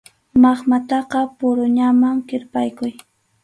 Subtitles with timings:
[0.41, 2.91] Maqmataqa puruñawan kirpaykuy.